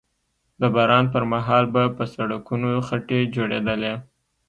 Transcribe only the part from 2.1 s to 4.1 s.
سړکونو خټې جوړېدلې